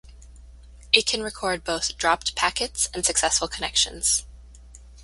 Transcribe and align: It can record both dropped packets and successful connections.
It 0.91 1.05
can 1.05 1.21
record 1.21 1.63
both 1.63 1.95
dropped 1.95 2.35
packets 2.35 2.89
and 2.91 3.05
successful 3.05 3.47
connections. 3.47 4.25